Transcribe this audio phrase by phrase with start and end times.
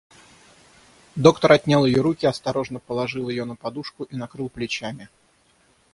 [1.15, 5.09] Доктор отнял ее руки, осторожно положил ее на подушку и накрыл с плечами.